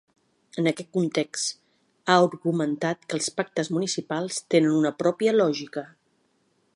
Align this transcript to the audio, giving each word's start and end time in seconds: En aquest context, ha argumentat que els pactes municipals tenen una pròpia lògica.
En 0.59 0.69
aquest 0.69 0.87
context, 0.97 1.51
ha 2.07 2.15
argumentat 2.21 3.05
que 3.11 3.17
els 3.19 3.29
pactes 3.41 3.71
municipals 3.77 4.43
tenen 4.55 4.79
una 4.81 4.93
pròpia 5.03 5.35
lògica. 5.39 5.89